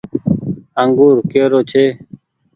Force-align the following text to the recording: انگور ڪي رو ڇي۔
انگور 0.81 1.15
ڪي 1.31 1.41
رو 1.51 1.59
ڇي۔ 1.69 1.85